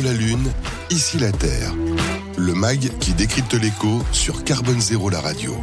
La 0.00 0.12
Lune, 0.12 0.50
ici 0.90 1.18
la 1.18 1.30
Terre. 1.30 1.72
Le 2.36 2.54
MAG 2.54 2.90
qui 2.98 3.12
décrypte 3.12 3.54
l'écho 3.54 4.02
sur 4.12 4.42
Carbone 4.44 4.80
Zéro 4.80 5.08
la 5.08 5.20
radio. 5.20 5.56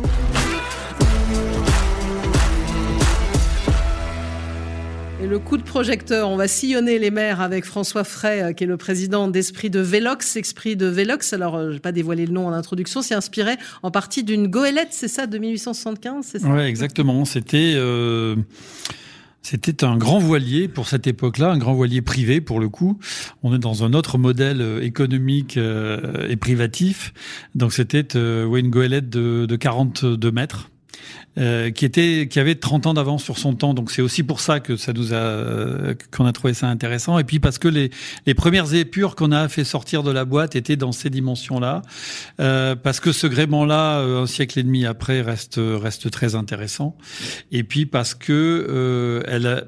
Et 5.21 5.27
le 5.27 5.39
coup 5.39 5.57
de 5.57 5.63
projecteur, 5.63 6.29
on 6.29 6.35
va 6.35 6.47
sillonner 6.47 6.97
les 6.97 7.11
mers 7.11 7.41
avec 7.41 7.65
François 7.65 8.03
Fray, 8.03 8.41
euh, 8.41 8.53
qui 8.53 8.63
est 8.63 8.67
le 8.67 8.77
président 8.77 9.27
d'Esprit 9.27 9.69
de 9.69 9.79
Vélox. 9.79 10.35
Esprit 10.35 10.75
de 10.75 10.87
Vélox, 10.87 11.33
alors 11.33 11.55
euh, 11.55 11.69
je 11.69 11.73
vais 11.73 11.79
pas 11.79 11.91
dévoiler 11.91 12.25
le 12.25 12.33
nom 12.33 12.47
en 12.47 12.53
introduction, 12.53 13.01
c'est 13.01 13.15
inspiré 13.15 13.57
en 13.83 13.91
partie 13.91 14.23
d'une 14.23 14.47
goélette, 14.47 14.89
c'est 14.91 15.07
ça, 15.07 15.27
de 15.27 15.37
1875, 15.37 16.25
c'est 16.25 16.39
ça? 16.39 16.47
Ouais, 16.47 16.67
exactement. 16.67 17.25
C'était 17.25 17.73
euh, 17.75 18.35
c'était 19.41 19.83
un 19.83 19.97
grand 19.97 20.19
voilier 20.19 20.67
pour 20.67 20.87
cette 20.87 21.07
époque-là, 21.07 21.51
un 21.51 21.57
grand 21.57 21.73
voilier 21.73 22.01
privé 22.01 22.41
pour 22.41 22.59
le 22.59 22.69
coup. 22.69 22.99
On 23.43 23.53
est 23.53 23.59
dans 23.59 23.83
un 23.83 23.93
autre 23.93 24.17
modèle 24.17 24.61
euh, 24.61 24.83
économique 24.83 25.57
euh, 25.57 26.27
et 26.29 26.35
privatif. 26.35 27.13
Donc 27.55 27.73
c'était 27.73 28.15
euh, 28.15 28.55
une 28.55 28.69
goélette 28.69 29.09
de, 29.09 29.45
de 29.45 29.55
42 29.55 30.31
mètres 30.31 30.70
euh, 31.37 31.71
qui 31.71 31.85
était 31.85 32.27
qui 32.29 32.39
avait 32.39 32.55
30 32.55 32.87
ans 32.87 32.93
d'avance 32.93 33.23
sur 33.23 33.37
son 33.37 33.55
temps. 33.55 33.73
Donc 33.73 33.89
c'est 33.89 34.01
aussi 34.01 34.21
pour 34.21 34.41
ça 34.41 34.59
que 34.59 34.75
ça 34.75 34.91
nous 34.91 35.13
a 35.13 35.17
euh, 35.17 35.93
qu'on 36.11 36.25
a 36.25 36.33
trouvé 36.33 36.53
ça 36.53 36.67
intéressant. 36.67 37.17
Et 37.19 37.23
puis 37.23 37.39
parce 37.39 37.57
que 37.57 37.69
les 37.69 37.89
les 38.25 38.33
premières 38.33 38.73
épures 38.73 39.15
qu'on 39.15 39.31
a 39.31 39.47
fait 39.47 39.63
sortir 39.63 40.03
de 40.03 40.11
la 40.11 40.25
boîte 40.25 40.57
étaient 40.57 40.75
dans 40.75 40.91
ces 40.91 41.09
dimensions-là, 41.09 41.83
euh, 42.41 42.75
parce 42.75 42.99
que 42.99 43.13
ce 43.13 43.27
gréement-là, 43.27 43.99
euh, 43.99 44.23
un 44.23 44.27
siècle 44.27 44.59
et 44.59 44.63
demi 44.63 44.85
après, 44.85 45.21
reste 45.21 45.57
reste 45.57 46.11
très 46.11 46.35
intéressant. 46.35 46.97
Et 47.53 47.63
puis 47.63 47.85
parce 47.85 48.13
que 48.13 49.23
elle 49.27 49.47
a, 49.47 49.63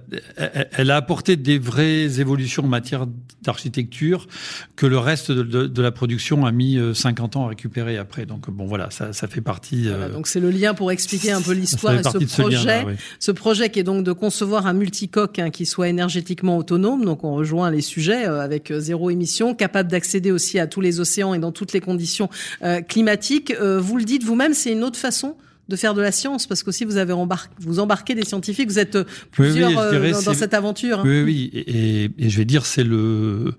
elle 0.73 0.91
a 0.91 0.97
apporté 0.97 1.37
des 1.37 1.59
vraies 1.59 2.19
évolutions 2.19 2.65
en 2.65 2.67
matière 2.67 3.07
d'architecture 3.41 4.27
que 4.75 4.85
le 4.85 4.97
reste 4.97 5.31
de, 5.31 5.43
de, 5.43 5.67
de, 5.67 5.81
la 5.81 5.91
production 5.91 6.45
a 6.45 6.51
mis 6.51 6.77
50 6.93 7.37
ans 7.37 7.45
à 7.45 7.49
récupérer 7.49 7.97
après. 7.97 8.25
Donc 8.25 8.49
bon 8.49 8.65
voilà, 8.65 8.91
ça 8.91 9.13
ça 9.13 9.27
fait 9.27 9.41
partie. 9.41 9.87
Voilà, 9.87 10.09
donc 10.09 10.27
c'est 10.27 10.39
le 10.39 10.49
lien 10.49 10.73
pour 10.73 10.91
expliquer 10.91 11.31
un 11.31 11.41
peu 11.41 11.52
l'histoire 11.53 11.93
et 11.93 12.03
ce 12.03 12.41
projet. 12.41 12.85
Ce, 13.19 13.31
projet 13.31 13.69
qui 13.69 13.79
est 13.79 13.83
donc 13.83 14.03
de 14.03 14.11
concevoir 14.11 14.67
un 14.67 14.73
multicoque 14.73 15.39
hein, 15.39 15.49
qui 15.49 15.65
soit 15.65 15.87
énergétiquement 15.87 16.57
autonome. 16.57 17.05
Donc 17.05 17.23
on 17.23 17.35
rejoint 17.35 17.71
les 17.71 17.81
sujets 17.81 18.27
euh, 18.27 18.41
avec 18.41 18.71
euh, 18.71 18.79
zéro 18.79 19.09
émission, 19.09 19.55
capable 19.55 19.89
d'accéder 19.89 20.31
aussi 20.31 20.59
à 20.59 20.67
tous 20.67 20.81
les 20.81 20.99
océans 20.99 21.33
et 21.33 21.39
dans 21.39 21.51
toutes 21.51 21.73
les 21.73 21.79
conditions 21.79 22.29
euh, 22.63 22.81
climatiques. 22.81 23.53
Euh, 23.59 23.79
vous 23.79 23.97
le 23.97 24.03
dites 24.03 24.23
vous-même, 24.23 24.53
c'est 24.53 24.71
une 24.71 24.83
autre 24.83 24.99
façon 24.99 25.35
de 25.69 25.75
faire 25.75 25.93
de 25.93 26.01
la 26.01 26.11
science 26.11 26.45
parce 26.45 26.61
qu'aussi 26.61 26.83
vous 26.83 26.97
avez 26.97 27.13
embarqué, 27.13 27.53
vous 27.59 27.79
embarquez 27.79 28.15
des 28.15 28.25
scientifiques, 28.25 28.69
vous 28.69 28.79
êtes 28.79 28.97
plusieurs 29.31 29.69
oui, 29.69 29.75
oui, 29.75 29.89
dirais, 29.91 30.11
dans, 30.11 30.21
dans 30.21 30.33
cette 30.33 30.53
aventure. 30.53 30.99
Hein. 30.99 31.03
Oui, 31.05 31.21
oui, 31.21 31.51
et, 31.53 32.11
et, 32.17 32.29
je 32.29 32.37
vais 32.37 32.45
dire 32.45 32.65
c'est 32.65 32.83
le 32.83 33.53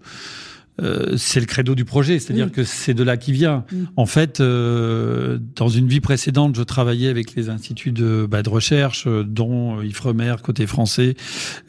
euh, 0.83 1.17
c'est 1.17 1.39
le 1.39 1.47
credo 1.47 1.75
du 1.75 1.85
projet, 1.85 2.19
c'est-à-dire 2.19 2.49
mmh. 2.49 2.51
que 2.51 2.65
c'est 2.65 2.95
de 2.95 3.05
là 3.05 3.17
qui 3.17 3.33
vient. 3.33 3.65
Mmh. 3.71 3.77
En 3.97 4.07
fait, 4.07 4.41
euh, 4.41 5.39
dans 5.55 5.69
une 5.69 5.87
vie 5.87 6.01
précédente, 6.01 6.57
je 6.57 6.63
travaillais 6.63 7.09
avec 7.09 7.35
les 7.37 7.49
instituts 7.49 7.93
de, 7.93 8.27
bah, 8.29 8.43
de 8.43 8.49
recherche, 8.49 9.05
euh, 9.07 9.23
dont 9.23 9.81
Ifremer 9.83 10.35
côté 10.43 10.67
français, 10.67 11.15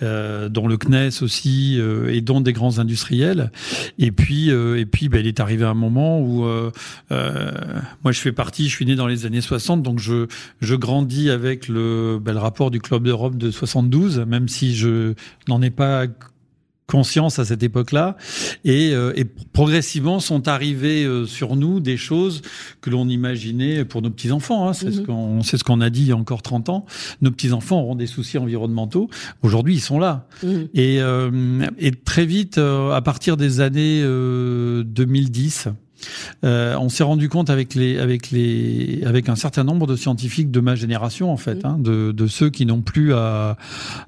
euh, 0.01 0.49
dont 0.49 0.67
le 0.67 0.77
CNES 0.77 1.21
aussi, 1.21 1.77
euh, 1.79 2.11
et 2.11 2.21
dont 2.21 2.41
des 2.41 2.53
grands 2.53 2.79
industriels. 2.79 3.51
Et 3.99 4.11
puis, 4.11 4.49
et 4.49 4.85
puis, 4.85 5.09
bah, 5.09 5.19
il 5.19 5.27
est 5.27 5.39
arrivé 5.39 5.65
un 5.65 5.73
moment 5.73 6.19
où 6.19 6.45
moi, 7.11 8.11
je 8.11 8.19
fais 8.19 8.31
partie, 8.31 8.69
je 8.69 8.75
suis 8.75 8.85
né 8.85 8.95
dans 8.95 9.07
les 9.07 9.25
années 9.25 9.41
60, 9.41 9.83
donc 9.83 9.99
je 9.99 10.27
je 10.61 10.75
grandis 10.75 11.29
avec 11.29 11.67
le, 11.67 12.19
bah, 12.21 12.33
le 12.33 12.39
rapport 12.39 12.71
du 12.71 12.79
Club 12.79 13.03
d'Europe 13.03 13.37
de 13.37 13.51
72, 13.51 14.19
même 14.19 14.47
si 14.47 14.75
je 14.75 15.13
n'en 15.47 15.61
ai 15.61 15.69
pas 15.69 16.07
conscience 16.87 17.39
à 17.39 17.45
cette 17.45 17.63
époque-là. 17.63 18.15
Et, 18.63 18.93
euh, 18.93 19.13
et, 19.15 19.25
progressivement 19.25 20.19
sont 20.19 20.47
arrivées 20.47 21.03
euh, 21.03 21.25
sur 21.25 21.55
nous 21.55 21.79
des 21.79 21.97
choses 21.97 22.41
que 22.81 22.89
l'on 22.89 23.07
imaginait 23.09 23.85
pour 23.85 24.01
nos 24.01 24.09
petits 24.09 24.31
enfants 24.31 24.67
hein, 24.67 24.73
c'est 24.73 24.87
mm 24.87 24.89
-hmm. 24.89 24.95
ce 24.95 25.01
qu'on 25.01 25.43
c'est 25.43 25.57
ce 25.57 25.63
qu'on 25.63 25.81
a 25.81 25.89
dit 25.89 26.01
il 26.01 26.07
y 26.07 26.11
a 26.11 26.17
encore 26.17 26.41
30 26.41 26.69
ans. 26.69 26.85
Nos 27.21 27.31
petits 27.31 27.53
enfants 27.53 27.79
auront 27.81 27.95
des 27.95 28.07
soucis 28.07 28.37
environnementaux. 28.37 29.09
Aujourd'hui 29.41 29.75
ils 29.75 29.81
sont 29.81 29.99
là. 29.99 30.27
Mm 30.43 30.47
-hmm. 30.47 30.67
et, 30.73 31.01
euh, 31.01 31.67
et 31.79 31.91
très 31.91 32.25
vite 32.25 32.57
à 32.57 33.01
partir 33.01 33.37
des 33.37 33.59
années 33.61 34.01
2010 34.03 35.69
euh, 36.43 36.75
on 36.79 36.89
s'est 36.89 37.03
rendu 37.03 37.29
compte 37.29 37.49
avec 37.49 37.75
les, 37.75 37.97
avec 37.99 38.31
les, 38.31 39.03
avec 39.05 39.29
un 39.29 39.35
certain 39.35 39.63
nombre 39.63 39.87
de 39.87 39.95
scientifiques 39.95 40.51
de 40.51 40.59
ma 40.59 40.75
génération 40.75 41.31
en 41.31 41.37
fait, 41.37 41.63
mmh. 41.63 41.67
hein, 41.67 41.77
de, 41.79 42.11
de, 42.11 42.27
ceux 42.27 42.49
qui 42.49 42.65
n'ont 42.65 42.81
plus 42.81 43.13
à, 43.13 43.57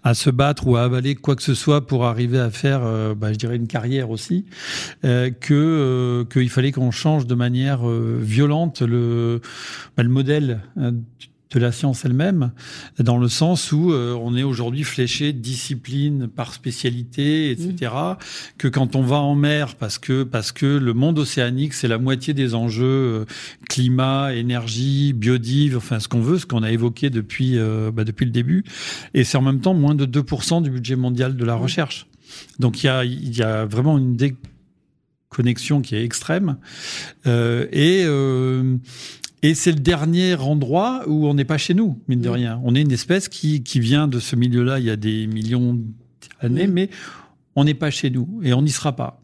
à 0.03 0.13
se 0.13 0.30
battre 0.30 0.68
ou 0.68 0.75
à 0.75 0.84
avaler 0.84 1.16
quoi 1.16 1.35
que 1.35 1.44
ce 1.44 1.53
soit 1.53 1.85
pour 1.85 2.06
arriver 2.06 2.40
à 2.40 2.50
faire, 2.50 2.81
euh, 2.84 3.16
bah, 3.16 3.31
je 3.34 3.38
dirais 3.38 3.56
une 3.56 3.68
carrière 3.68 4.09
aussi, 4.09 4.46
euh, 5.06 5.30
que 5.30 5.53
euh, 5.53 6.25
qu'il 6.25 6.50
fallait 6.50 6.72
qu'on 6.72 6.91
change 6.91 7.28
de 7.28 7.35
manière 7.35 7.88
euh, 7.88 8.19
violente 8.22 8.81
le, 8.81 9.41
bah, 9.96 10.03
le 10.03 10.09
modèle 10.09 10.62
euh, 10.78 10.91
de 11.52 11.59
la 11.59 11.72
science 11.72 12.03
elle-même, 12.06 12.52
dans 13.00 13.18
le 13.18 13.30
sens 13.30 13.72
où 13.72 13.91
euh, 13.91 14.13
on 14.19 14.35
est 14.35 14.44
aujourd'hui 14.44 14.84
fléché 14.84 15.34
discipline 15.34 16.28
par 16.28 16.53
spécialité, 16.53 17.52
etc. 17.52 17.91
Mmh. 17.94 18.16
Que 18.58 18.68
quand 18.68 18.96
on 18.96 19.02
va 19.02 19.18
en 19.18 19.35
mer, 19.35 19.75
parce 19.75 19.97
que 19.97 20.24
parce 20.24 20.52
que 20.52 20.66
le 20.66 20.94
monde 20.94 21.19
océanique, 21.19 21.74
c'est 21.74 21.88
la 21.88 21.97
moitié 21.97 22.34
des 22.34 22.53
enjeux 22.53 22.85
euh, 22.85 23.25
climat, 23.69 24.34
énergie, 24.34 25.13
biodive, 25.13 25.78
enfin 25.78 26.00
ce 26.00 26.08
qu'on 26.08 26.22
veut, 26.22 26.38
ce 26.38 26.46
qu'on 26.46 26.63
a 26.63 26.72
évoqué 26.72 27.09
depuis 27.09 27.58
euh, 27.58 27.91
bah, 27.91 28.03
depuis 28.03 28.25
le 28.25 28.31
début, 28.31 28.64
et 29.14 29.24
c'est 29.24 29.38
en 29.38 29.41
même 29.41 29.62
temps 29.62 29.74
moins 29.74 29.96
de 29.96 30.06
2% 30.06 30.62
du 30.62 30.69
budget 30.69 30.96
mondial 30.96 31.35
de 31.35 31.46
la 31.46 31.56
mmh. 31.56 31.62
recherche. 31.62 32.08
Donc 32.59 32.84
il 32.84 32.88
y 32.88 32.90
a 32.90 33.06
il 33.06 33.35
y 33.35 33.41
a 33.41 33.66
vraiment 33.66 33.97
une 33.97 34.18
déconnexion 34.18 35.81
qui 35.81 35.96
est 35.96 36.03
extrême 36.03 36.58
euh, 37.25 37.68
et 37.72 38.03
euh, 38.06 38.78
et 39.44 39.53
c'est 39.53 39.72
le 39.72 39.80
dernier 39.80 40.36
endroit 40.36 41.03
où 41.08 41.28
on 41.28 41.34
n'est 41.34 41.46
pas 41.46 41.58
chez 41.58 41.74
nous, 41.74 42.02
mine 42.08 42.22
de 42.22 42.30
rien. 42.30 42.59
On 42.64 42.74
est 42.74 42.81
une 42.81 42.92
espèce 42.92 43.30
qui, 43.30 43.64
qui 43.64 43.80
vient 43.80 44.08
de 44.08 44.20
ce 44.20 44.36
milieu-là 44.36 44.80
il 44.80 44.86
y 44.86 44.90
a 44.90 44.96
des 44.96 45.28
millions 45.28 45.80
d'années, 46.42 46.68
mais 46.68 46.90
on 47.56 47.64
n'est 47.64 47.76
pas 47.76 47.92
chez 47.92 48.09
nous 48.09 48.40
et 48.44 48.53
on 48.53 48.62
n'y 48.62 48.72
sera 48.72 48.96
pas. 48.96 49.22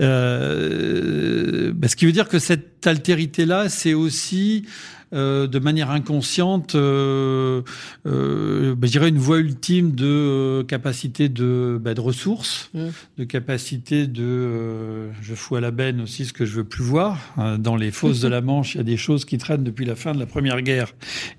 Euh, 0.00 1.72
bah, 1.74 1.88
ce 1.88 1.96
qui 1.96 2.06
veut 2.06 2.12
dire 2.12 2.28
que 2.28 2.38
cette 2.38 2.86
altérité-là, 2.86 3.68
c'est 3.68 3.94
aussi 3.94 4.64
euh, 5.12 5.46
de 5.46 5.58
manière 5.58 5.90
inconsciente, 5.90 6.74
euh, 6.74 7.62
euh, 8.06 8.74
bah, 8.74 8.86
je 8.86 8.92
dirais 8.92 9.08
une 9.08 9.18
voie 9.18 9.38
ultime 9.38 9.92
de 9.92 10.06
euh, 10.06 10.64
capacité 10.64 11.28
de, 11.28 11.78
bah, 11.80 11.94
de 11.94 12.00
ressources, 12.00 12.70
mmh. 12.74 12.86
de 13.18 13.24
capacité 13.24 14.06
de, 14.06 14.22
euh, 14.22 15.10
je 15.20 15.34
fous 15.34 15.56
à 15.56 15.60
la 15.60 15.70
benne 15.70 16.00
aussi 16.00 16.24
ce 16.24 16.32
que 16.32 16.44
je 16.44 16.56
veux 16.56 16.64
plus 16.64 16.84
voir. 16.84 17.18
Dans 17.58 17.76
les 17.76 17.90
fosses 17.90 18.20
de 18.20 18.28
la 18.28 18.40
Manche, 18.42 18.74
il 18.74 18.78
y 18.78 18.80
a 18.80 18.84
des 18.84 18.96
choses 18.96 19.24
qui 19.24 19.38
traînent 19.38 19.64
depuis 19.64 19.84
la 19.84 19.94
fin 19.94 20.12
de 20.12 20.18
la 20.18 20.26
Première 20.26 20.60
Guerre 20.62 20.92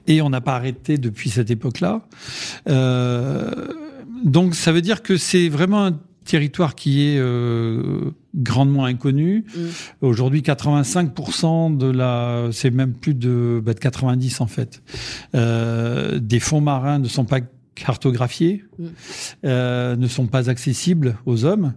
et 0.07 0.21
on 0.21 0.29
n'a 0.29 0.41
pas 0.41 0.55
arrêté 0.55 0.97
depuis 0.97 1.29
cette 1.29 1.51
époque-là. 1.51 2.01
donc 4.23 4.55
ça 4.55 4.71
veut 4.71 4.81
dire 4.81 5.01
que 5.01 5.17
c'est 5.17 5.49
vraiment 5.49 5.85
un 5.85 5.99
territoire 6.23 6.75
qui 6.75 7.07
est 7.07 7.17
euh, 7.17 8.11
grandement 8.35 8.85
inconnu. 8.85 9.45
Mmh. 9.55 9.61
Aujourd'hui, 10.01 10.41
85% 10.41 11.77
de 11.77 11.87
la, 11.87 12.49
c'est 12.51 12.71
même 12.71 12.93
plus 12.93 13.13
de, 13.13 13.61
bah, 13.63 13.73
de 13.73 13.79
90 13.79 14.41
en 14.41 14.47
fait, 14.47 14.81
euh, 15.35 16.19
des 16.19 16.39
fonds 16.39 16.61
marins 16.61 16.99
ne 16.99 17.07
sont 17.07 17.25
pas 17.25 17.39
cartographiés, 17.75 18.63
mmh. 18.77 18.85
euh, 19.45 19.95
ne 19.95 20.07
sont 20.07 20.27
pas 20.27 20.49
accessibles 20.49 21.17
aux 21.25 21.45
hommes. 21.45 21.73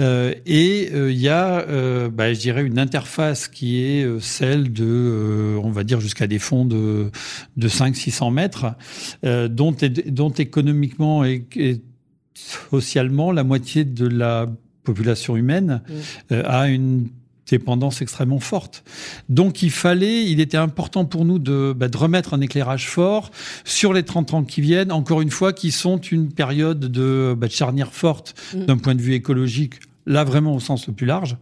Euh, 0.00 0.34
et 0.46 0.88
il 0.88 0.94
euh, 0.94 1.12
y 1.12 1.28
a, 1.28 1.60
euh, 1.60 2.08
bah, 2.10 2.32
je 2.32 2.38
dirais, 2.38 2.64
une 2.64 2.78
interface 2.78 3.48
qui 3.48 3.82
est 3.82 4.20
celle 4.20 4.72
de, 4.72 5.58
on 5.62 5.70
va 5.70 5.84
dire, 5.84 6.00
jusqu'à 6.00 6.26
des 6.26 6.38
fonds 6.38 6.64
de, 6.64 7.10
de 7.56 7.68
500-600 7.68 8.32
mètres, 8.32 8.74
dont, 9.22 9.74
dont 10.06 10.30
économiquement 10.30 11.24
et, 11.24 11.44
et 11.56 11.80
socialement, 12.34 13.32
la 13.32 13.44
moitié 13.44 13.84
de 13.84 14.06
la 14.06 14.46
population 14.84 15.36
humaine 15.36 15.82
mmh. 15.86 15.92
euh, 16.32 16.42
a 16.46 16.68
une 16.68 17.08
dépendance 17.48 18.00
extrêmement 18.00 18.40
forte. 18.40 18.82
Donc 19.28 19.62
il 19.62 19.70
fallait, 19.70 20.24
il 20.24 20.40
était 20.40 20.56
important 20.56 21.04
pour 21.04 21.24
nous 21.24 21.38
de, 21.38 21.74
bah, 21.76 21.88
de 21.88 21.96
remettre 21.96 22.34
un 22.34 22.40
éclairage 22.40 22.88
fort 22.88 23.30
sur 23.64 23.92
les 23.92 24.04
30 24.04 24.34
ans 24.34 24.44
qui 24.44 24.60
viennent, 24.60 24.92
encore 24.92 25.20
une 25.20 25.30
fois, 25.30 25.52
qui 25.52 25.70
sont 25.70 25.98
une 25.98 26.32
période 26.32 26.80
de, 26.80 27.34
bah, 27.36 27.48
de 27.48 27.52
charnière 27.52 27.92
forte 27.92 28.34
mmh. 28.54 28.64
d'un 28.64 28.78
point 28.78 28.94
de 28.94 29.02
vue 29.02 29.14
écologique 29.14 29.74
là 30.06 30.24
vraiment 30.24 30.54
au 30.54 30.60
sens 30.60 30.86
le 30.86 30.92
plus 30.92 31.06
large, 31.06 31.36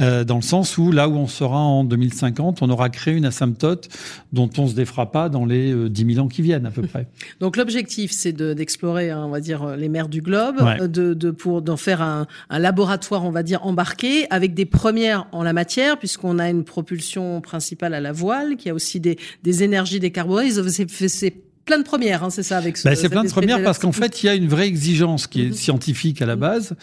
euh, 0.00 0.24
dans 0.24 0.36
le 0.36 0.42
sens 0.42 0.78
où 0.78 0.90
là 0.90 1.08
où 1.08 1.14
on 1.14 1.26
sera 1.26 1.58
en 1.58 1.84
2050, 1.84 2.62
on 2.62 2.70
aura 2.70 2.88
créé 2.88 3.14
une 3.14 3.26
asymptote 3.26 3.88
dont 4.32 4.50
on 4.58 4.66
se 4.66 4.74
défera 4.74 5.12
pas 5.12 5.28
dans 5.28 5.44
les 5.44 5.72
euh, 5.72 5.88
10 5.88 6.14
000 6.14 6.24
ans 6.24 6.28
qui 6.28 6.42
viennent 6.42 6.66
à 6.66 6.70
peu 6.70 6.82
près. 6.82 7.06
Donc 7.40 7.56
l'objectif, 7.56 8.10
c'est 8.10 8.32
d'explorer, 8.32 9.08
de, 9.08 9.12
hein, 9.12 9.24
on 9.26 9.30
va 9.30 9.40
dire, 9.40 9.76
les 9.76 9.88
mers 9.88 10.08
du 10.08 10.20
globe, 10.20 10.60
ouais. 10.60 10.88
de, 10.88 11.14
de, 11.14 11.30
pour 11.30 11.62
d'en 11.62 11.76
faire 11.76 12.02
un, 12.02 12.26
un, 12.50 12.58
laboratoire, 12.58 13.24
on 13.24 13.30
va 13.30 13.42
dire, 13.42 13.64
embarqué, 13.64 14.26
avec 14.30 14.54
des 14.54 14.66
premières 14.66 15.26
en 15.32 15.42
la 15.42 15.52
matière, 15.52 15.98
puisqu'on 15.98 16.38
a 16.38 16.48
une 16.50 16.64
propulsion 16.64 17.40
principale 17.40 17.94
à 17.94 18.00
la 18.00 18.12
voile, 18.12 18.56
qui 18.56 18.70
a 18.70 18.74
aussi 18.74 19.00
des, 19.00 19.18
des 19.42 19.62
énergies 19.62 20.00
décarbonées. 20.00 20.50
C'est 20.50 21.34
plein 21.64 21.78
de 21.78 21.84
premières, 21.84 22.22
hein, 22.24 22.30
c'est 22.30 22.42
ça 22.42 22.58
avec 22.58 22.76
ce. 22.76 22.88
Ben, 22.88 22.94
c'est 22.94 23.08
plein 23.08 23.24
de 23.24 23.30
premières 23.30 23.62
parce 23.62 23.78
qu'en 23.78 23.92
fait, 23.92 24.22
il 24.22 24.26
y 24.26 24.28
a 24.28 24.34
une 24.34 24.48
vraie 24.48 24.66
exigence 24.66 25.26
qui 25.26 25.42
est 25.42 25.46
mhm. 25.46 25.54
scientifique 25.54 26.22
à 26.22 26.26
la 26.26 26.36
mhm. 26.36 26.40
base 26.40 26.76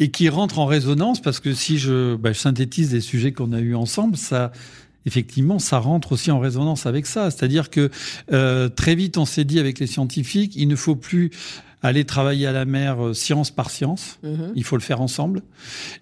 et 0.00 0.10
qui 0.10 0.28
rentre 0.28 0.58
en 0.58 0.66
résonance 0.66 1.20
parce 1.20 1.40
que 1.40 1.52
si 1.52 1.78
je, 1.78 2.16
ben, 2.16 2.32
je 2.32 2.38
synthétise 2.38 2.92
les 2.92 3.00
sujets 3.00 3.32
qu'on 3.32 3.52
a 3.52 3.60
eus 3.60 3.74
ensemble, 3.74 4.16
ça 4.16 4.52
effectivement, 5.06 5.58
ça 5.58 5.78
rentre 5.78 6.12
aussi 6.12 6.30
en 6.30 6.40
résonance 6.40 6.86
avec 6.86 7.06
ça. 7.06 7.30
C'est-à-dire 7.30 7.70
que 7.70 7.90
euh, 8.32 8.68
très 8.68 8.94
vite, 8.94 9.18
on 9.18 9.26
s'est 9.26 9.44
dit 9.44 9.58
avec 9.58 9.78
les 9.78 9.86
scientifiques, 9.86 10.54
il 10.56 10.68
ne 10.68 10.76
faut 10.76 10.96
plus 10.96 11.30
aller 11.84 12.04
travailler 12.04 12.46
à 12.46 12.52
la 12.52 12.64
mer 12.64 13.04
euh, 13.04 13.14
science 13.14 13.50
par 13.50 13.70
science. 13.70 14.18
Mhm. 14.22 14.52
Il 14.56 14.64
faut 14.64 14.76
le 14.76 14.82
faire 14.82 15.00
ensemble. 15.00 15.42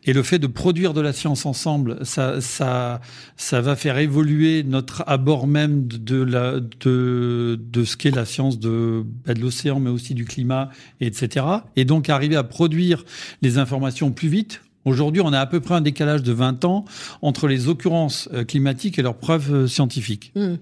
Et 0.04 0.12
le 0.12 0.22
fait 0.22 0.38
de 0.38 0.46
produire 0.46 0.94
de 0.94 1.00
la 1.00 1.12
science 1.12 1.44
ensemble, 1.44 1.98
ça, 2.06 2.40
ça, 2.40 3.00
ça 3.36 3.60
va 3.60 3.74
faire 3.74 3.98
évoluer 3.98 4.62
notre 4.62 5.02
abord 5.06 5.46
même 5.46 5.86
de 5.88 6.22
la, 6.22 6.60
de, 6.60 7.60
de 7.60 7.84
ce 7.84 7.96
qu'est 7.96 8.14
la 8.14 8.24
science 8.24 8.58
de, 8.60 9.04
bah, 9.26 9.34
de 9.34 9.40
l'océan, 9.40 9.80
mais 9.80 9.90
aussi 9.90 10.14
du 10.14 10.24
climat, 10.24 10.70
etc. 11.00 11.44
Et 11.74 11.84
donc 11.84 12.08
arriver 12.08 12.36
à 12.36 12.44
produire 12.44 13.04
les 13.42 13.58
informations 13.58 14.12
plus 14.12 14.28
vite 14.28 14.62
Aujourd'hui, 14.84 15.22
on 15.24 15.32
a 15.32 15.38
à 15.38 15.46
peu 15.46 15.60
près 15.60 15.74
un 15.74 15.80
décalage 15.80 16.22
de 16.22 16.32
20 16.32 16.64
ans 16.64 16.84
entre 17.22 17.46
les 17.46 17.68
occurrences 17.68 18.28
euh, 18.32 18.44
climatiques 18.44 18.98
et 18.98 19.02
leurs 19.02 19.16
preuves 19.16 19.54
euh, 19.54 19.66
scientifiques. 19.68 20.32
Hmm. 20.34 20.56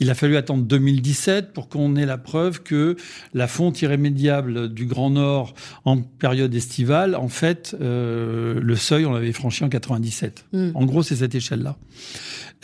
Il 0.00 0.10
a 0.10 0.14
fallu 0.14 0.36
attendre 0.36 0.64
2017 0.64 1.52
pour 1.52 1.68
qu'on 1.68 1.96
ait 1.96 2.06
la 2.06 2.18
preuve 2.18 2.62
que 2.62 2.96
la 3.34 3.46
fonte 3.48 3.82
irrémédiable 3.82 4.72
du 4.72 4.86
Grand 4.86 5.10
Nord 5.10 5.54
en 5.84 5.98
période 5.98 6.54
estivale, 6.54 7.14
en 7.14 7.28
fait, 7.28 7.76
euh, 7.80 8.60
le 8.60 8.76
seuil, 8.76 9.06
on 9.06 9.12
l'avait 9.12 9.32
franchi 9.32 9.64
en 9.64 9.68
97. 9.68 10.46
Hmm. 10.52 10.70
En 10.74 10.84
gros, 10.84 11.02
c'est 11.02 11.16
cette 11.16 11.34
échelle-là. 11.34 11.76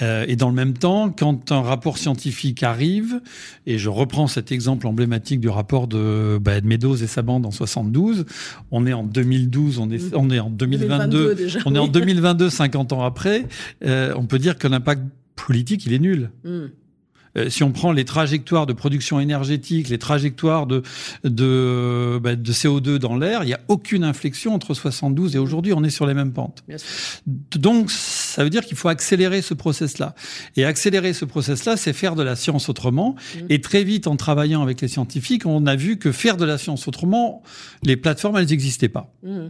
Euh, 0.02 0.24
et 0.26 0.34
dans 0.36 0.48
le 0.48 0.54
même 0.54 0.74
temps, 0.74 1.10
quand 1.10 1.52
un 1.52 1.62
rapport 1.62 1.98
scientifique 1.98 2.62
arrive, 2.62 3.20
et 3.66 3.78
je 3.78 3.88
reprends 3.88 4.26
cet 4.26 4.50
exemple 4.50 4.86
emblématique 4.86 5.40
du 5.40 5.48
rapport 5.48 5.86
de, 5.86 6.38
bah, 6.40 6.60
Meadows 6.62 6.96
et 6.96 7.06
sa 7.06 7.22
bande 7.22 7.46
en 7.46 7.50
72, 7.50 8.26
on 8.70 8.86
est 8.86 8.92
en 8.92 9.04
2012, 9.04 9.78
on 9.78 9.90
est, 9.90 10.12
hmm. 10.12 10.16
on 10.16 10.30
est 10.30 10.40
en 10.40 10.50
2022, 10.50 11.36
on 11.64 11.74
est 11.74 11.78
en 11.78 11.88
2022, 11.88 12.50
50 12.50 12.92
ans 12.92 13.02
après, 13.02 13.46
euh, 13.84 14.12
on 14.16 14.26
peut 14.26 14.38
dire 14.38 14.58
que 14.58 14.66
l'impact 14.66 15.02
politique, 15.36 15.86
il 15.86 15.92
est 15.92 15.98
nul. 15.98 16.30
Hmm. 16.44 16.66
Euh, 17.36 17.50
si 17.50 17.62
on 17.62 17.72
prend 17.72 17.92
les 17.92 18.04
trajectoires 18.04 18.66
de 18.66 18.72
production 18.72 19.20
énergétique, 19.20 19.88
les 19.88 19.98
trajectoires 19.98 20.66
de, 20.66 20.82
de, 21.24 22.18
bah, 22.22 22.36
de 22.36 22.52
CO2 22.52 22.96
dans 22.98 23.16
l'air, 23.16 23.42
il 23.42 23.46
n'y 23.46 23.54
a 23.54 23.60
aucune 23.68 24.04
inflexion 24.04 24.54
entre 24.54 24.74
72 24.74 25.36
et 25.36 25.38
aujourd'hui, 25.38 25.72
on 25.72 25.84
est 25.84 25.90
sur 25.90 26.06
les 26.06 26.14
mêmes 26.14 26.32
pentes. 26.32 26.64
Donc, 27.56 27.90
ça 27.90 28.44
veut 28.44 28.50
dire 28.50 28.64
qu'il 28.64 28.76
faut 28.76 28.88
accélérer 28.88 29.42
ce 29.42 29.54
process-là. 29.54 30.14
Et 30.56 30.64
accélérer 30.64 31.12
ce 31.12 31.24
process-là, 31.24 31.76
c'est 31.76 31.92
faire 31.92 32.14
de 32.14 32.22
la 32.22 32.36
science 32.36 32.68
autrement. 32.68 33.14
Mmh. 33.14 33.38
Et 33.50 33.60
très 33.60 33.84
vite, 33.84 34.06
en 34.06 34.16
travaillant 34.16 34.62
avec 34.62 34.80
les 34.80 34.88
scientifiques, 34.88 35.46
on 35.46 35.66
a 35.66 35.76
vu 35.76 35.98
que 35.98 36.12
faire 36.12 36.36
de 36.36 36.44
la 36.44 36.58
science 36.58 36.88
autrement, 36.88 37.42
les 37.82 37.96
plateformes, 37.96 38.36
elles 38.36 38.48
n'existaient 38.48 38.88
pas. 38.88 39.12
Mmh. 39.22 39.46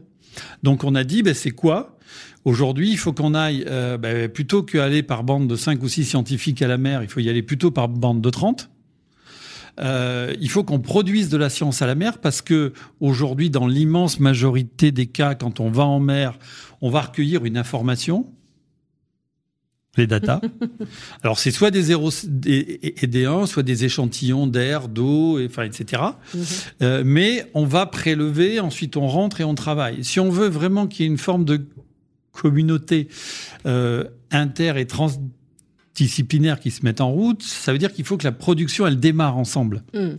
Donc 0.62 0.84
on 0.84 0.94
a 0.94 1.04
dit, 1.04 1.22
ben, 1.22 1.34
c'est 1.34 1.50
quoi? 1.50 1.96
Aujourd'hui, 2.44 2.90
il 2.90 2.98
faut 2.98 3.12
qu'on 3.12 3.34
aille, 3.34 3.64
euh, 3.68 3.96
ben, 3.96 4.28
plutôt 4.28 4.62
qu'aller 4.62 5.02
par 5.02 5.24
bande 5.24 5.48
de 5.48 5.56
5 5.56 5.82
ou 5.82 5.88
6 5.88 6.04
scientifiques 6.04 6.60
à 6.62 6.68
la 6.68 6.76
mer, 6.76 7.02
il 7.02 7.08
faut 7.08 7.20
y 7.20 7.28
aller 7.28 7.42
plutôt 7.42 7.70
par 7.70 7.88
bande 7.88 8.20
de 8.20 8.30
30. 8.30 8.70
Euh, 9.80 10.32
il 10.40 10.50
faut 10.50 10.62
qu'on 10.62 10.78
produise 10.78 11.28
de 11.28 11.36
la 11.36 11.50
science 11.50 11.82
à 11.82 11.86
la 11.86 11.94
mer 11.94 12.18
parce 12.18 12.42
que 12.42 12.72
aujourd'hui, 13.00 13.50
dans 13.50 13.66
l'immense 13.66 14.20
majorité 14.20 14.92
des 14.92 15.06
cas, 15.06 15.34
quand 15.34 15.58
on 15.58 15.70
va 15.70 15.84
en 15.84 15.98
mer, 16.00 16.38
on 16.80 16.90
va 16.90 17.00
recueillir 17.00 17.44
une 17.44 17.56
information, 17.56 18.26
les 19.96 20.06
data. 20.06 20.40
Alors 21.22 21.38
c'est 21.38 21.50
soit 21.50 21.70
des 21.70 21.82
0 21.82 22.10
et 22.46 23.06
des 23.06 23.24
1, 23.24 23.46
soit 23.46 23.62
des 23.62 23.84
échantillons 23.84 24.46
d'air, 24.46 24.88
d'eau, 24.88 25.38
enfin 25.44 25.62
etc. 25.64 26.02
Mhm. 26.34 26.44
Euh, 26.82 27.02
mais 27.04 27.50
on 27.54 27.64
va 27.64 27.86
prélever, 27.86 28.60
ensuite 28.60 28.96
on 28.96 29.06
rentre 29.06 29.40
et 29.40 29.44
on 29.44 29.54
travaille. 29.54 30.04
Si 30.04 30.20
on 30.20 30.30
veut 30.30 30.48
vraiment 30.48 30.86
qu'il 30.86 31.04
y 31.04 31.08
ait 31.08 31.10
une 31.10 31.18
forme 31.18 31.44
de 31.44 31.66
communauté 32.32 33.08
euh, 33.66 34.04
inter 34.30 34.74
et 34.76 34.86
transdisciplinaire 34.86 36.58
qui 36.58 36.70
se 36.70 36.84
mettent 36.84 37.00
en 37.00 37.10
route, 37.10 37.42
ça 37.42 37.72
veut 37.72 37.78
dire 37.78 37.92
qu'il 37.92 38.04
faut 38.04 38.16
que 38.16 38.24
la 38.24 38.32
production 38.32 38.86
elle 38.86 38.98
démarre 38.98 39.36
ensemble. 39.36 39.82
Mm. 39.94 40.14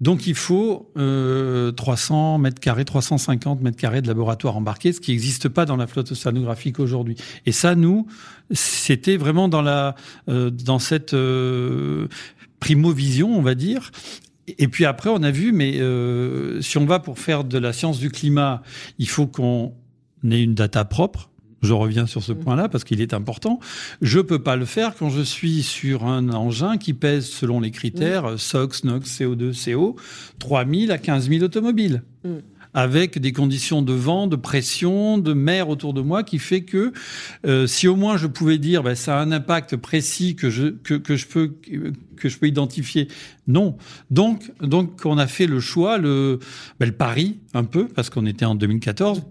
Donc 0.00 0.26
il 0.26 0.34
faut 0.34 0.90
euh, 0.96 1.72
300 1.72 2.38
mètres 2.38 2.60
carrés, 2.60 2.84
350 2.84 3.60
mètres 3.62 3.76
carrés 3.76 4.00
de 4.00 4.06
laboratoire 4.06 4.56
embarqué, 4.56 4.92
ce 4.92 5.00
qui 5.00 5.10
n'existe 5.10 5.48
pas 5.48 5.64
dans 5.64 5.76
la 5.76 5.86
flotte 5.86 6.12
océanographique 6.12 6.78
aujourd'hui. 6.78 7.16
Et 7.46 7.52
ça, 7.52 7.74
nous, 7.74 8.06
c'était 8.52 9.16
vraiment 9.16 9.48
dans 9.48 9.62
la 9.62 9.96
euh, 10.28 10.50
dans 10.50 10.78
cette 10.78 11.14
euh, 11.14 12.06
primo-vision, 12.60 13.36
on 13.36 13.42
va 13.42 13.54
dire. 13.54 13.90
Et 14.56 14.68
puis 14.68 14.84
après, 14.84 15.10
on 15.10 15.22
a 15.22 15.30
vu, 15.30 15.52
mais 15.52 15.78
euh, 15.80 16.62
si 16.62 16.78
on 16.78 16.86
va 16.86 17.00
pour 17.00 17.18
faire 17.18 17.44
de 17.44 17.58
la 17.58 17.72
science 17.72 17.98
du 17.98 18.10
climat, 18.10 18.62
il 18.98 19.08
faut 19.08 19.26
qu'on 19.26 19.74
ait 20.30 20.42
une 20.42 20.54
data 20.54 20.84
propre. 20.84 21.30
Je 21.62 21.72
reviens 21.72 22.06
sur 22.06 22.22
ce 22.22 22.32
mm. 22.32 22.38
point-là 22.38 22.68
parce 22.68 22.84
qu'il 22.84 23.00
est 23.00 23.14
important. 23.14 23.60
Je 24.00 24.20
peux 24.20 24.38
pas 24.38 24.56
le 24.56 24.64
faire 24.64 24.94
quand 24.94 25.10
je 25.10 25.22
suis 25.22 25.62
sur 25.62 26.04
un 26.04 26.30
engin 26.30 26.76
qui 26.76 26.94
pèse 26.94 27.26
selon 27.26 27.60
les 27.60 27.70
critères. 27.70 28.38
SOX, 28.38 28.84
NOx, 28.84 29.20
CO2, 29.20 29.74
CO, 29.74 29.96
3000 30.38 30.92
à 30.92 30.98
15 30.98 31.28
000 31.28 31.44
automobiles. 31.44 32.02
Mm. 32.24 32.28
Avec 32.74 33.18
des 33.18 33.32
conditions 33.32 33.80
de 33.80 33.94
vent, 33.94 34.26
de 34.26 34.36
pression, 34.36 35.16
de 35.18 35.32
mer 35.32 35.68
autour 35.70 35.94
de 35.94 36.02
moi, 36.02 36.22
qui 36.22 36.38
fait 36.38 36.62
que 36.62 36.92
euh, 37.46 37.66
si 37.66 37.88
au 37.88 37.96
moins 37.96 38.18
je 38.18 38.26
pouvais 38.26 38.58
dire, 38.58 38.82
ben, 38.82 38.94
ça 38.94 39.18
a 39.18 39.22
un 39.22 39.32
impact 39.32 39.76
précis 39.76 40.36
que 40.36 40.50
je 40.50 40.68
que, 40.68 40.94
que 40.94 41.16
je 41.16 41.26
peux 41.26 41.54
que 42.16 42.28
je 42.28 42.38
peux 42.38 42.46
identifier. 42.46 43.08
Non. 43.46 43.78
Donc 44.10 44.52
donc 44.60 45.00
on 45.06 45.16
a 45.16 45.26
fait 45.26 45.46
le 45.46 45.60
choix, 45.60 45.96
le 45.96 46.40
ben, 46.78 46.86
le 46.86 46.92
pari 46.92 47.38
un 47.54 47.64
peu 47.64 47.88
parce 47.88 48.10
qu'on 48.10 48.26
était 48.26 48.44
en 48.44 48.54
2014 48.54 49.22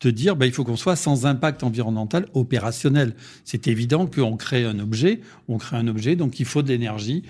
te 0.00 0.08
dire 0.08 0.36
bah, 0.36 0.46
il 0.46 0.52
faut 0.52 0.62
qu'on 0.62 0.76
soit 0.76 0.96
sans 0.96 1.26
impact 1.26 1.64
environnemental 1.64 2.26
opérationnel. 2.34 3.14
C'est 3.44 3.66
évident 3.66 4.06
qu'on 4.06 4.36
crée 4.36 4.64
un 4.64 4.78
objet, 4.78 5.20
on 5.48 5.58
crée 5.58 5.76
un 5.76 5.88
objet, 5.88 6.14
donc 6.14 6.38
il 6.38 6.46
faut 6.46 6.62
de 6.62 6.68
l'énergie. 6.68 7.24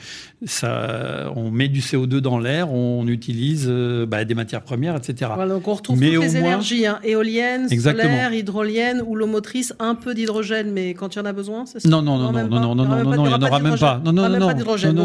Ça, 0.45 1.33
on 1.35 1.51
met 1.51 1.69
du 1.69 1.81
CO2 1.81 2.19
dans 2.19 2.39
l'air, 2.39 2.73
on 2.73 3.07
utilise 3.07 3.67
euh, 3.69 4.05
bah, 4.07 4.25
des 4.25 4.35
matières 4.35 4.63
premières, 4.63 4.97
etc. 4.97 5.31
Voilà, 5.35 5.55
donc 5.55 5.67
on 5.67 5.75
retrouve 5.75 5.99
toutes 5.99 6.09
les 6.09 6.37
énergies, 6.37 6.87
hein, 6.87 6.99
éoliennes, 7.05 7.69
solaires, 7.69 8.35
hydroliennes 8.35 9.03
ou 9.07 9.17
l'eau 9.17 9.27
motrice, 9.27 9.73
un 9.79 9.95
peu 9.95 10.15
d'hydrogène, 10.15 10.71
mais 10.71 10.93
quand 10.93 11.15
il 11.15 11.19
y 11.19 11.23
en 11.23 11.25
a 11.25 11.33
besoin, 11.33 11.65
c'est 11.65 11.81
ça 11.81 11.89
Non, 11.89 12.03
non, 12.03 12.19
non, 12.19 12.33
non, 12.33 12.49
non, 12.49 12.75
non, 12.75 12.75
non, 12.75 13.05
non, 13.05 13.25
il 13.25 13.29
n'y 13.29 13.35
en 13.35 13.43
aura 13.43 13.61
même 13.61 13.79
pas. 13.79 14.01
Non, 14.05 14.13
non, 14.13 14.29
non, 14.29 14.39
non, 14.39 14.39
non, 14.39 14.55
non, 14.93 15.05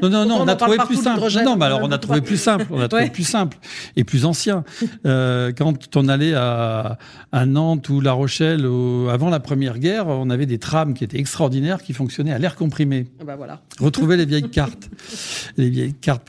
non, 0.00 0.08
non, 0.08 0.26
non, 0.26 0.36
on 0.40 0.48
a 0.48 0.56
trouvé 0.56 0.78
plus 0.78 0.96
simple. 0.96 1.20
Non, 1.44 1.56
mais 1.56 1.66
alors 1.66 1.80
on 1.82 1.90
a 1.90 1.98
trouvé 1.98 2.22
plus 2.22 2.38
simple, 2.38 2.66
on 2.70 2.80
a 2.80 2.88
trouvé 2.88 3.10
plus 3.10 3.24
simple 3.24 3.58
et 3.96 4.04
plus 4.04 4.24
ancien. 4.24 4.64
Quand 5.04 5.96
on 5.96 6.08
allait 6.08 6.32
à 6.32 6.77
à, 7.32 7.46
Nantes 7.46 7.88
ou 7.88 8.00
La 8.00 8.12
Rochelle, 8.12 8.66
avant 9.10 9.30
la 9.30 9.40
Première 9.40 9.78
Guerre, 9.78 10.06
on 10.08 10.30
avait 10.30 10.46
des 10.46 10.58
trams 10.58 10.94
qui 10.94 11.04
étaient 11.04 11.18
extraordinaires, 11.18 11.82
qui 11.82 11.92
fonctionnaient 11.92 12.32
à 12.32 12.38
l'air 12.38 12.56
comprimé. 12.56 13.06
Ah 13.20 13.24
bah 13.24 13.36
voilà. 13.36 13.62
Retrouvez 13.78 14.16
les 14.16 14.26
vieilles 14.26 14.50
cartes, 14.50 14.90
les 15.56 15.70
vieilles 15.70 15.94
cartes 15.94 16.26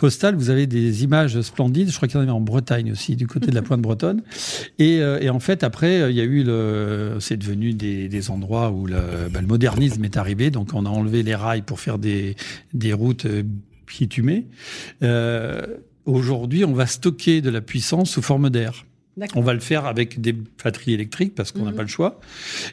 postales, 0.00 0.34
vous 0.34 0.50
avez 0.50 0.66
des 0.66 1.04
images 1.04 1.40
splendides. 1.42 1.90
Je 1.90 1.96
crois 1.96 2.08
qu'il 2.08 2.16
y 2.16 2.18
en 2.18 2.22
avait 2.22 2.32
en 2.32 2.40
Bretagne 2.40 2.92
aussi, 2.92 3.14
du 3.14 3.26
côté 3.26 3.50
de 3.50 3.54
la 3.54 3.62
pointe 3.62 3.82
bretonne. 3.82 4.22
Et, 4.78 5.00
euh, 5.00 5.30
en 5.30 5.40
fait, 5.40 5.64
après, 5.64 6.10
il 6.10 6.16
y 6.16 6.20
a 6.20 6.24
eu 6.24 6.42
le, 6.42 7.18
c'est 7.20 7.36
devenu 7.36 7.74
des, 7.74 8.30
endroits 8.30 8.70
où 8.70 8.86
le, 8.86 9.28
bah, 9.30 9.40
le, 9.40 9.46
modernisme 9.46 10.04
est 10.04 10.16
arrivé. 10.16 10.50
Donc, 10.50 10.70
on 10.74 10.86
a 10.86 10.88
enlevé 10.88 11.22
les 11.22 11.34
rails 11.34 11.62
pour 11.62 11.78
faire 11.78 11.98
des, 11.98 12.36
des 12.72 12.92
routes 12.92 13.26
euh, 13.26 13.42
bitumées. 13.86 14.46
Euh, 15.02 15.60
Aujourd'hui, 16.04 16.64
on 16.64 16.72
va 16.72 16.86
stocker 16.86 17.40
de 17.40 17.50
la 17.50 17.60
puissance 17.60 18.10
sous 18.10 18.22
forme 18.22 18.50
d'air. 18.50 18.84
On 19.34 19.42
va 19.42 19.52
le 19.52 19.60
faire 19.60 19.84
avec 19.84 20.20
des 20.20 20.32
batteries 20.32 20.94
électriques 20.94 21.34
parce 21.34 21.52
qu'on 21.52 21.64
n'a 21.64 21.70
mhm. 21.70 21.76
pas 21.76 21.82
le 21.82 21.88
choix. 21.88 22.18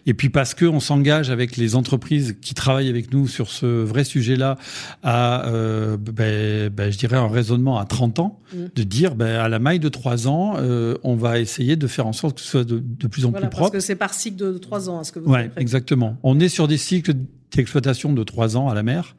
Et 0.06 0.14
puis 0.14 0.30
parce 0.30 0.54
qu'on 0.54 0.80
s'engage 0.80 1.30
avec 1.30 1.58
les 1.58 1.76
entreprises 1.76 2.38
qui 2.42 2.54
travaillent 2.54 2.90
avec 2.90 3.12
nous 3.12 3.28
sur 3.28 3.50
ce 3.50 3.66
vrai 3.66 4.06
sujet-là 4.06 4.58
à, 5.04 5.48
euh, 5.50 5.98
ben, 5.98 6.70
ben, 6.70 6.92
je 6.92 6.98
dirais, 6.98 7.18
un 7.18 7.28
raisonnement 7.28 7.78
à 7.78 7.86
30 7.86 8.20
ans, 8.20 8.40
mhm. 8.54 8.70
de 8.74 8.84
dire 8.84 9.16
ben, 9.16 9.40
à 9.40 9.50
la 9.50 9.60
maille 9.60 9.80
de 9.80 9.90
3 9.90 10.28
ans, 10.30 10.56
euh, 10.58 10.96
on 11.04 11.16
va 11.16 11.40
essayer 11.40 11.76
de 11.76 11.88
faire 11.88 12.08
en 12.08 12.14
sorte 12.14 12.38
que 12.38 12.42
ce 12.42 12.48
soit 12.48 12.64
de, 12.64 12.80
plus 13.08 13.26
en 13.26 13.32
plus 13.32 13.42
propre. 13.42 13.58
Parce 13.58 13.72
que 13.72 13.80
c'est 13.82 13.96
par 13.96 14.14
cycle 14.14 14.38
de 14.38 14.58
3 14.58 14.90
ans, 14.90 15.04
ce 15.04 15.12
que 15.12 15.20
vous 15.20 15.30
Ouais, 15.30 15.52
exactement. 15.58 16.18
On 16.24 16.40
est 16.40 16.50
sur 16.50 16.68
des 16.70 16.78
cycles 16.78 17.16
d'exploitation 17.52 18.14
de 18.14 18.24
trois 18.24 18.58
ans 18.58 18.70
à 18.70 18.76
la 18.76 18.84
mer 18.84 19.16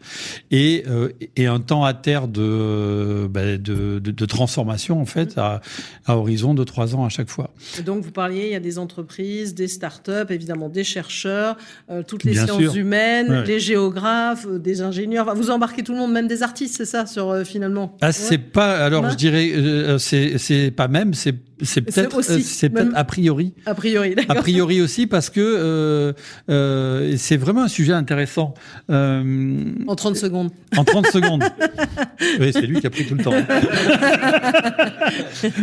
et, 0.51 0.85
euh, 0.89 1.11
et 1.37 1.47
un 1.47 1.61
temps 1.61 1.85
à 1.85 1.95
terre 1.95 2.29
de, 2.29 3.27
bah, 3.29 3.57
de, 3.57 3.99
de, 3.99 4.11
de, 4.11 4.27
transformation 4.27 5.01
en 5.01 5.05
fait 5.05 5.37
à, 5.37 5.61
à, 6.07 6.17
horizon 6.17 6.55
de 6.55 6.63
trois 6.65 6.95
ans 6.95 7.05
à 7.05 7.09
chaque 7.09 7.29
fois. 7.29 7.51
Et 7.79 7.83
donc 7.83 8.05
vous 8.05 8.13
parliez, 8.13 8.47
il 8.47 8.53
y 8.53 8.57
a 8.57 8.61
des 8.61 8.79
entreprises, 8.79 9.55
des 9.55 9.69
start-up, 9.69 10.31
évidemment 10.31 10.69
des 10.69 10.85
chercheurs, 10.85 11.57
euh, 11.91 12.03
toutes 12.03 12.25
les 12.25 12.35
sciences 12.35 12.75
humaines, 12.75 13.43
les 13.47 13.59
géographes, 13.59 14.47
euh, 14.47 14.59
des 14.59 14.81
ingénieurs. 14.81 15.35
vous 15.35 15.51
embarquez 15.51 15.83
tout 15.83 15.93
le 15.93 15.99
monde, 15.99 16.13
même 16.13 16.29
des 16.29 16.43
artistes, 16.43 16.77
c'est 16.77 16.85
ça, 16.85 17.07
sur 17.07 17.45
finalement? 17.45 17.97
Ah, 18.01 18.13
c'est 18.13 18.39
pas. 18.39 18.85
Alors 18.85 19.11
je 19.11 19.17
dirais, 19.17 19.99
c'est 19.99 20.39
c'est 20.39 20.71
pas 20.71 20.89
même, 20.89 21.15
c'est 21.15 21.35
c'est 21.63 21.83
peut-être 21.83 22.23
c'est 22.23 22.71
peut-être 22.71 22.93
a 22.95 23.05
priori. 23.05 23.55
A 23.67 23.75
priori, 23.75 24.15
A 24.29 24.35
priori 24.37 24.81
aussi 24.81 25.07
parce 25.07 25.31
que 25.31 25.41
euh, 25.41 26.13
euh, 26.49 27.15
c'est 27.17 27.37
vraiment 27.37 27.63
un 27.63 27.69
sujet 27.69 27.93
intéressant. 27.93 28.55
Euh, 28.91 29.73
en 29.87 29.95
30 29.95 30.17
secondes. 30.17 30.51
En 30.77 30.85
30 30.85 31.07
secondes. 31.07 31.45
oui, 32.41 32.53
c'est 32.53 32.63
lui 32.63 32.81
qui 32.81 32.87
a 32.87 32.91
pris 32.91 33.07
tout 33.07 33.15
le 33.15 33.25
temps. 33.25 33.33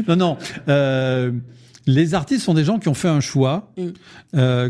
non, 0.08 0.16
non. 0.16 0.38
Euh, 0.68 1.32
les 1.86 2.14
artistes 2.14 2.44
sont 2.44 2.54
des 2.54 2.64
gens 2.64 2.80
qui 2.80 2.90
ont 2.90 2.94
fait 2.94 3.08
un 3.08 3.22
choix. 3.22 3.72
Mm. 3.78 3.88
Euh, 4.36 4.70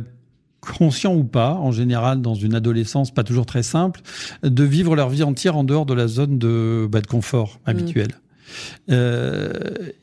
conscient 0.59 1.15
ou 1.15 1.23
pas, 1.23 1.53
en 1.53 1.71
général 1.71 2.21
dans 2.21 2.35
une 2.35 2.53
adolescence 2.53 3.11
pas 3.11 3.23
toujours 3.23 3.45
très 3.45 3.63
simple, 3.63 4.01
de 4.43 4.63
vivre 4.63 4.95
leur 4.95 5.07
vie 5.09 5.23
entière 5.23 5.55
en 5.55 5.63
dehors 5.63 5.85
de 5.85 5.93
la 5.93 6.07
zone 6.07 6.37
de, 6.39 6.89
bah, 6.91 6.99
de 6.99 7.07
confort 7.07 7.59
mm. 7.65 7.69
habituel. 7.69 8.07
Euh, 8.89 9.51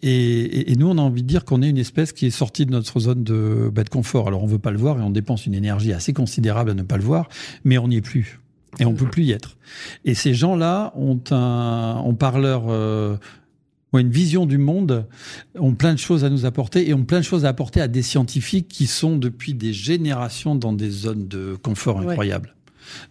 et, 0.03 0.73
et, 0.73 0.77
nous, 0.77 0.89
on 0.89 0.99
a 0.99 1.03
envie 1.03 1.23
de 1.23 1.29
dire 1.29 1.45
qu'on 1.45 1.63
est 1.63 1.69
une 1.71 1.79
espèce 1.79 2.13
qui 2.13 2.27
est 2.27 2.31
sortie 2.31 2.67
de 2.67 2.71
notre 2.71 3.01
zone 3.01 3.25
de, 3.25 3.71
bah, 3.73 3.85
de 3.85 3.89
confort. 3.89 4.29
Alors, 4.29 4.43
on 4.43 4.47
veut 4.47 4.59
pas 4.59 4.71
le 4.71 4.79
voir 4.79 4.99
et 4.99 5.03
on 5.03 5.11
dépense 5.11 5.47
une 5.47 5.55
énergie 5.55 5.93
assez 5.93 6.13
considérable 6.13 6.71
à 6.71 6.75
ne 6.75 6.83
pas 6.83 6.97
le 6.97 7.05
voir, 7.05 7.29
mais 7.65 7.79
on 7.79 7.89
n'y 7.89 7.97
est 7.97 8.03
plus. 8.03 8.41
Et 8.81 8.85
on 8.85 8.95
peut 8.95 9.07
plus 9.07 9.25
y 9.25 9.33
être. 9.33 9.57
Et 10.05 10.15
ces 10.15 10.35
gens-là 10.35 10.93
ont 10.97 11.21
un, 11.31 12.03
on 12.05 12.15
parleur 12.15 12.65
euh, 12.69 13.17
ont 13.93 13.99
une 13.99 14.11
vision 14.11 14.47
du 14.47 14.59
monde, 14.59 15.07
ont 15.57 15.75
plein 15.75 15.95
de 15.95 15.99
choses 15.99 16.25
à 16.25 16.31
nous 16.31 16.45
apporter 16.45 16.89
et 16.89 16.95
ont 16.95 17.05
plein 17.05 17.21
de 17.21 17.25
choses 17.25 17.45
à 17.45 17.49
apporter 17.49 17.81
à 17.81 17.89
des 17.89 18.03
scientifiques 18.03 18.69
qui 18.69 18.87
sont 18.87 19.17
depuis 19.17 19.55
des 19.55 19.73
générations 19.73 20.57
dans 20.57 20.73
des 20.73 20.91
zones 20.91 21.29
de 21.29 21.57
confort 21.63 22.01
incroyables. 22.01 22.55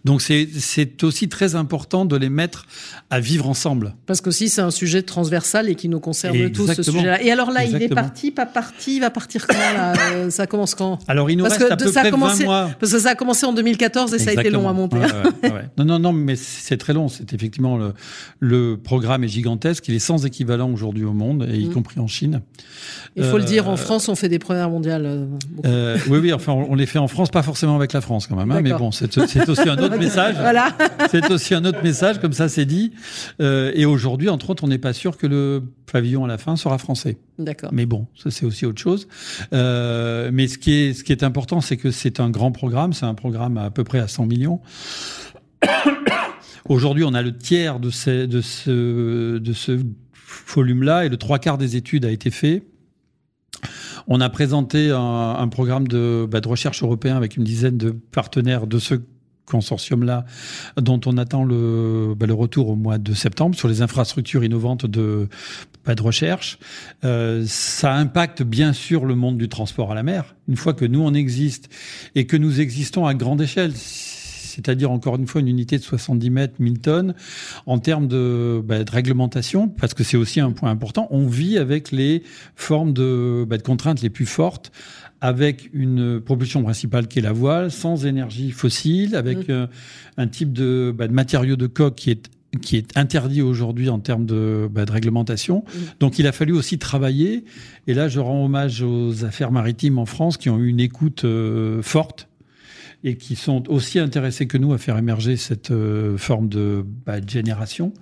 Donc 0.04 0.22
c'est 0.22 1.02
aussi 1.02 1.28
très 1.28 1.54
important 1.54 2.04
de 2.04 2.16
les 2.16 2.28
mettre 2.28 2.66
à 3.10 3.20
vivre 3.20 3.48
ensemble. 3.48 3.94
Parce 4.06 4.20
qu'aussi 4.20 4.48
c'est 4.48 4.62
un 4.62 4.70
sujet 4.70 5.02
transversal 5.02 5.68
et 5.68 5.74
qui 5.74 5.88
nous 5.88 6.00
concerne 6.00 6.50
tous 6.50 6.72
ce 6.72 6.82
sujet-là. 6.82 7.22
Et 7.22 7.30
alors 7.30 7.50
là, 7.50 7.64
il 7.64 7.82
est 7.82 7.88
parti, 7.88 8.30
pas 8.30 8.46
parti, 8.46 8.96
il 8.96 9.00
va 9.00 9.10
partir 9.10 9.46
quand 9.46 9.54
là 9.54 9.94
euh, 10.12 10.30
Ça 10.30 10.46
commence 10.46 10.74
quand? 10.74 10.98
Alors 11.08 11.30
il 11.30 11.38
nous 11.38 11.44
reste 11.44 11.62
à 11.62 11.76
peu 11.76 11.90
près 11.90 12.10
20 12.10 12.44
mois. 12.44 12.70
Parce 12.78 12.92
que 12.92 12.98
ça 12.98 13.10
a 13.10 13.14
commencé 13.14 13.46
en 13.46 13.52
2014 13.52 14.14
et 14.14 14.18
ça 14.18 14.30
a 14.30 14.32
été 14.34 14.50
long 14.50 14.68
à 14.68 14.72
monter. 14.72 14.98
Non, 15.76 15.84
non, 15.84 15.98
non, 15.98 16.12
mais 16.12 16.36
c'est 16.36 16.76
très 16.76 16.92
long. 16.92 17.08
C'est 17.08 17.32
effectivement 17.32 17.76
le, 17.76 17.94
le, 18.40 18.76
programme 18.76 19.24
est 19.24 19.28
gigantesque. 19.28 19.88
Il 19.88 19.94
est 19.94 19.98
sans 19.98 20.26
équivalent 20.26 20.70
aujourd'hui 20.70 21.04
au 21.04 21.12
monde, 21.12 21.46
et 21.50 21.58
y 21.58 21.66
mm. 21.66 21.72
compris 21.72 22.00
en 22.00 22.06
Chine. 22.06 22.42
Il 23.16 23.24
faut 23.24 23.38
le 23.38 23.44
dire, 23.44 23.68
en 23.68 23.74
euh, 23.74 23.76
France, 23.76 24.08
on 24.08 24.14
fait 24.14 24.28
des 24.28 24.38
premières 24.38 24.70
mondiales. 24.70 25.28
Euh, 25.64 25.98
oui, 26.08 26.18
oui, 26.18 26.32
enfin, 26.32 26.52
on 26.52 26.74
les 26.74 26.86
fait 26.86 26.98
en 26.98 27.08
France, 27.08 27.30
pas 27.30 27.42
forcément 27.42 27.76
avec 27.76 27.92
la 27.92 28.00
France 28.00 28.26
quand 28.26 28.36
même. 28.36 28.50
Hein, 28.50 28.60
mais 28.62 28.72
bon, 28.72 28.90
c'est 28.90 29.16
aussi 29.18 29.63
un 29.68 29.78
autre 29.78 29.96
message. 29.98 30.36
Voilà. 30.36 30.76
c'est 31.10 31.30
aussi 31.30 31.54
un 31.54 31.64
autre 31.64 31.82
message, 31.82 32.20
comme 32.20 32.32
ça 32.32 32.48
c'est 32.48 32.64
dit. 32.64 32.92
Euh, 33.40 33.72
et 33.74 33.84
aujourd'hui, 33.84 34.28
entre 34.28 34.50
autres, 34.50 34.64
on 34.64 34.68
n'est 34.68 34.78
pas 34.78 34.92
sûr 34.92 35.16
que 35.16 35.26
le 35.26 35.62
pavillon 35.90 36.24
à 36.24 36.28
la 36.28 36.38
fin 36.38 36.56
sera 36.56 36.78
français. 36.78 37.18
D'accord. 37.38 37.70
Mais 37.72 37.86
bon, 37.86 38.06
ça 38.14 38.30
c'est 38.30 38.46
aussi 38.46 38.66
autre 38.66 38.80
chose. 38.80 39.08
Euh, 39.52 40.30
mais 40.32 40.48
ce 40.48 40.58
qui 40.58 40.72
est 40.72 40.94
ce 40.94 41.04
qui 41.04 41.12
est 41.12 41.22
important, 41.22 41.60
c'est 41.60 41.76
que 41.76 41.90
c'est 41.90 42.20
un 42.20 42.30
grand 42.30 42.52
programme. 42.52 42.92
C'est 42.92 43.06
un 43.06 43.14
programme 43.14 43.58
à, 43.58 43.64
à 43.64 43.70
peu 43.70 43.84
près 43.84 43.98
à 43.98 44.08
100 44.08 44.26
millions. 44.26 44.60
Aujourd'hui, 46.68 47.04
on 47.04 47.12
a 47.12 47.20
le 47.20 47.36
tiers 47.36 47.78
de, 47.78 47.90
ces, 47.90 48.26
de 48.26 48.40
ce, 48.40 49.36
de 49.38 49.52
ce 49.52 49.78
volume-là 50.54 51.04
et 51.04 51.08
le 51.08 51.16
trois 51.18 51.38
quarts 51.38 51.58
des 51.58 51.76
études 51.76 52.04
a 52.04 52.10
été 52.10 52.30
fait. 52.30 52.62
On 54.06 54.20
a 54.20 54.28
présenté 54.28 54.90
un, 54.90 55.36
un 55.38 55.48
programme 55.48 55.88
de, 55.88 56.26
bah, 56.30 56.40
de, 56.40 56.48
recherche 56.48 56.82
européen 56.82 57.16
avec 57.16 57.36
une 57.36 57.44
dizaine 57.44 57.78
de 57.78 57.90
partenaires 57.90 58.66
de 58.66 58.78
ce 58.78 58.94
consortium-là, 59.46 60.24
dont 60.76 61.00
on 61.06 61.18
attend 61.18 61.44
le, 61.44 62.14
bah, 62.16 62.26
le 62.26 62.34
retour 62.34 62.68
au 62.68 62.76
mois 62.76 62.98
de 62.98 63.12
septembre 63.14 63.54
sur 63.56 63.68
les 63.68 63.82
infrastructures 63.82 64.44
innovantes 64.44 64.86
de, 64.86 65.28
bah, 65.84 65.94
de 65.94 66.02
recherche. 66.02 66.58
Euh, 67.04 67.44
ça 67.46 67.94
impacte 67.94 68.42
bien 68.42 68.72
sûr 68.72 69.04
le 69.04 69.14
monde 69.14 69.38
du 69.38 69.48
transport 69.48 69.92
à 69.92 69.94
la 69.94 70.02
mer. 70.02 70.34
Une 70.48 70.56
fois 70.56 70.74
que 70.74 70.84
nous 70.84 71.00
on 71.00 71.14
existe 71.14 71.68
et 72.14 72.26
que 72.26 72.36
nous 72.36 72.60
existons 72.60 73.06
à 73.06 73.14
grande 73.14 73.42
échelle, 73.42 73.72
c'est-à-dire 74.54 74.90
encore 74.90 75.16
une 75.16 75.26
fois 75.26 75.40
une 75.40 75.48
unité 75.48 75.78
de 75.78 75.82
70 75.82 76.30
mètres, 76.30 76.54
1000 76.58 76.80
tonnes, 76.80 77.14
en 77.66 77.78
termes 77.78 78.06
de, 78.06 78.62
bah, 78.64 78.84
de 78.84 78.90
réglementation, 78.90 79.68
parce 79.68 79.94
que 79.94 80.04
c'est 80.04 80.16
aussi 80.16 80.40
un 80.40 80.52
point 80.52 80.70
important, 80.70 81.08
on 81.10 81.26
vit 81.26 81.58
avec 81.58 81.90
les 81.90 82.22
formes 82.54 82.92
de, 82.92 83.44
bah, 83.48 83.56
de 83.56 83.62
contraintes 83.62 84.02
les 84.02 84.10
plus 84.10 84.26
fortes, 84.26 84.72
avec 85.20 85.70
une 85.72 86.20
propulsion 86.20 86.62
principale 86.62 87.08
qui 87.08 87.18
est 87.18 87.22
la 87.22 87.32
voile, 87.32 87.70
sans 87.70 88.06
énergie 88.06 88.50
fossile, 88.50 89.16
avec 89.16 89.48
mmh. 89.48 89.52
euh, 89.52 89.66
un 90.18 90.26
type 90.26 90.52
de, 90.52 90.94
bah, 90.96 91.08
de 91.08 91.12
matériau 91.12 91.56
de 91.56 91.66
coque 91.66 91.94
qui 91.94 92.10
est 92.10 92.30
qui 92.62 92.76
est 92.76 92.96
interdit 92.96 93.42
aujourd'hui 93.42 93.88
en 93.88 93.98
termes 93.98 94.26
de, 94.26 94.68
bah, 94.70 94.84
de 94.84 94.92
réglementation. 94.92 95.64
Mmh. 95.66 95.78
Donc 95.98 96.20
il 96.20 96.26
a 96.28 96.32
fallu 96.32 96.52
aussi 96.52 96.78
travailler. 96.78 97.44
Et 97.88 97.94
là, 97.94 98.06
je 98.06 98.20
rends 98.20 98.44
hommage 98.44 98.80
aux 98.80 99.24
affaires 99.24 99.50
maritimes 99.50 99.98
en 99.98 100.06
France 100.06 100.36
qui 100.36 100.50
ont 100.50 100.58
eu 100.58 100.68
une 100.68 100.78
écoute 100.78 101.24
euh, 101.24 101.82
forte 101.82 102.28
et 103.04 103.16
qui 103.16 103.36
sont 103.36 103.70
aussi 103.70 103.98
intéressés 103.98 104.46
que 104.46 104.56
nous 104.58 104.72
à 104.72 104.78
faire 104.78 104.96
émerger 104.96 105.36
cette 105.36 105.70
euh, 105.70 106.16
forme 106.16 106.48
de, 106.48 106.84
bah, 107.04 107.16
génération. 107.24 107.92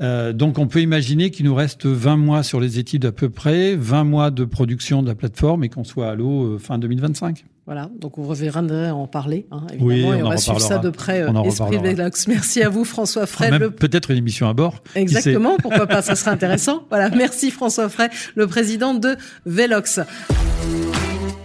Euh, 0.00 0.32
donc 0.32 0.58
on 0.58 0.66
peut 0.66 0.82
imaginer 0.82 1.30
qu'il 1.30 1.46
nous 1.46 1.54
reste 1.54 1.86
20 1.86 2.16
mois 2.16 2.42
sur 2.42 2.60
les 2.60 2.78
études 2.78 3.06
à 3.06 3.12
peu 3.12 3.30
près, 3.30 3.76
20 3.76 4.04
mois 4.04 4.30
de 4.30 4.44
production 4.44 5.02
de 5.02 5.08
la 5.08 5.14
plateforme 5.14 5.62
et 5.64 5.68
qu'on 5.68 5.84
soit 5.84 6.10
à 6.10 6.14
l'eau 6.16 6.54
euh, 6.54 6.58
fin 6.58 6.78
2025. 6.78 7.44
Voilà, 7.66 7.88
donc 8.00 8.18
on 8.18 8.24
reviendra 8.24 8.62
en 8.92 9.06
parler, 9.06 9.46
hein, 9.52 9.64
évidemment, 9.72 10.14
et 10.14 10.22
on 10.24 10.30
va 10.30 10.36
suivre 10.36 10.60
ça 10.60 10.78
de 10.78 10.90
près. 10.90 11.22
Euh, 11.22 11.42
Esprit 11.44 11.78
Velox. 11.78 12.26
Merci 12.26 12.62
à 12.62 12.68
vous, 12.68 12.84
François 12.84 13.26
Frey. 13.26 13.56
Le... 13.56 13.70
Peut-être 13.70 14.10
une 14.10 14.16
émission 14.16 14.48
à 14.48 14.54
bord. 14.54 14.82
Exactement, 14.96 15.56
pourquoi 15.62 15.86
pas, 15.86 16.02
ça 16.02 16.16
serait 16.16 16.30
intéressant. 16.32 16.82
Voilà, 16.88 17.10
merci 17.10 17.52
François 17.52 17.88
Frey, 17.88 18.10
le 18.34 18.48
président 18.48 18.94
de 18.94 19.14
Velox. 19.46 20.00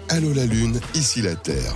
Allô 0.10 0.34
la 0.34 0.48
Lune, 0.48 0.80
ici 0.96 1.22
la 1.22 1.36
Terre. 1.36 1.76